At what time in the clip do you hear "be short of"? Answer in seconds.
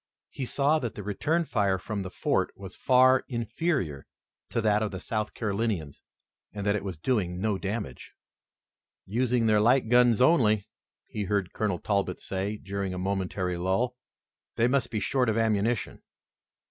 14.89-15.37